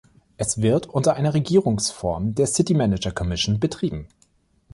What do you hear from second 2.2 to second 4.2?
der City Manager-Commission betrieben.